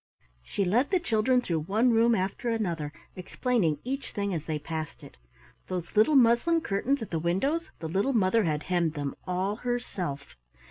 [0.41, 5.03] She led the children through one room after another, explaining each thing as they passed
[5.03, 5.15] it.
[5.67, 10.35] Those little muslin curtains at the windows, the little mother had hemmed them all herself.